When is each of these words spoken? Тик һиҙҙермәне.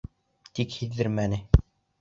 Тик 0.59 0.77
һиҙҙермәне. 0.79 1.43